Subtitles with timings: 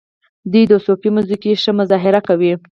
[0.51, 2.53] دوی د صوفي موسیقۍ ښه مظاهره کوي.